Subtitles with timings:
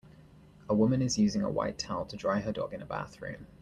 [0.67, 3.45] A woman is using a white towel to dry her dog in a bathroom.